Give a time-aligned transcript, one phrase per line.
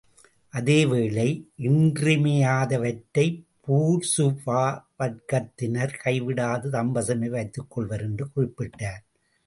[0.53, 1.25] அதேவேளை
[1.57, 3.25] இன்றியமையாதவற்றை
[3.67, 4.63] பூர்சுவா
[4.99, 8.01] வர்க்கத்தினர் கைவிடாது தம்வசமே வைத்துக்கொள்வர்.
[8.01, 9.03] என்று குறிப்பிட்டார்.